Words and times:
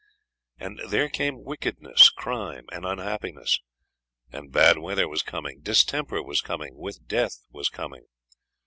And 0.57 0.79
there 0.89 1.09
came 1.09 1.43
wickedness, 1.43 2.09
crime, 2.09 2.65
and 2.71 2.87
unhappiness. 2.87 3.59
And 4.31 4.51
bad 4.51 4.79
weather 4.79 5.07
was 5.07 5.21
coming, 5.21 5.61
distemper 5.61 6.23
was 6.23 6.41
coming, 6.41 6.75
with 6.75 7.05
death 7.05 7.45
was 7.51 7.69
coming. 7.69 8.07